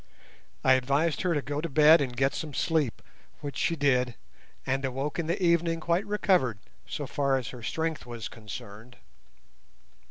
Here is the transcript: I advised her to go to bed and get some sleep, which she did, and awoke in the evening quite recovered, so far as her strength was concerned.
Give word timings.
I 0.63 0.73
advised 0.73 1.21
her 1.21 1.35
to 1.35 1.43
go 1.43 1.61
to 1.61 1.69
bed 1.69 2.01
and 2.01 2.17
get 2.17 2.33
some 2.33 2.55
sleep, 2.55 3.03
which 3.41 3.55
she 3.55 3.75
did, 3.75 4.15
and 4.65 4.83
awoke 4.83 5.19
in 5.19 5.27
the 5.27 5.39
evening 5.39 5.79
quite 5.79 6.07
recovered, 6.07 6.57
so 6.87 7.05
far 7.05 7.37
as 7.37 7.49
her 7.49 7.61
strength 7.61 8.07
was 8.07 8.27
concerned. 8.27 8.97